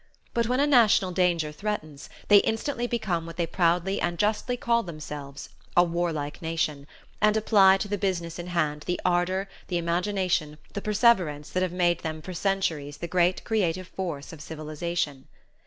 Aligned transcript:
But 0.33 0.47
when 0.47 0.59
a 0.59 0.65
national 0.65 1.11
danger 1.11 1.51
threatens, 1.51 2.09
they 2.27 2.37
instantly 2.37 2.87
become 2.87 3.27
what 3.27 3.37
they 3.37 3.45
proudly 3.45 4.01
and 4.01 4.17
justly 4.17 4.57
call 4.57 4.81
themselves 4.81 5.49
"a 5.77 5.83
warlike 5.83 6.41
nation" 6.41 6.87
and 7.21 7.37
apply 7.37 7.77
to 7.77 7.87
the 7.87 7.99
business 7.99 8.39
in 8.39 8.47
hand 8.47 8.81
the 8.87 8.99
ardour, 9.05 9.47
the 9.67 9.77
imagination, 9.77 10.57
the 10.73 10.81
perseverance 10.81 11.51
that 11.51 11.61
have 11.61 11.71
made 11.71 11.99
them 11.99 12.23
for 12.23 12.33
centuries 12.33 12.97
the 12.97 13.07
great 13.07 13.43
creative 13.43 13.89
force 13.89 14.33
of 14.33 14.41
civilization. 14.41 15.27